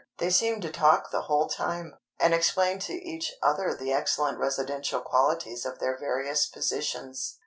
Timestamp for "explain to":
2.33-2.91